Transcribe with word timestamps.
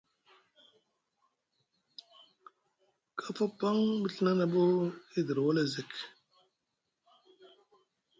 Kafa 3.19 3.45
paŋ 3.59 3.77
mu 3.99 4.07
Ɵina 4.13 4.31
na 4.39 4.45
boo 4.53 4.75
e 5.17 5.19
diri 5.25 5.41
wala 5.45 5.63
zek. 5.73 5.91